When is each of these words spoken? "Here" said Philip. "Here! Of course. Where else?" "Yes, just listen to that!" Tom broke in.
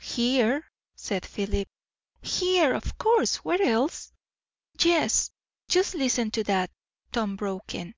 "Here" 0.00 0.70
said 1.06 1.26
Philip. 1.26 1.68
"Here! 2.22 2.72
Of 2.72 2.96
course. 2.96 3.44
Where 3.44 3.60
else?" 3.60 4.10
"Yes, 4.80 5.30
just 5.68 5.92
listen 5.94 6.30
to 6.30 6.44
that!" 6.44 6.70
Tom 7.12 7.36
broke 7.36 7.74
in. 7.74 7.94